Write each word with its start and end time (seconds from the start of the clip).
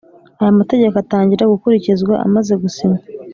Aya 0.41 0.59
mategeko 0.59 0.95
atangira 1.03 1.51
gukurikizwa 1.53 2.13
amaze 2.25 2.53
gusinywa 2.61 3.01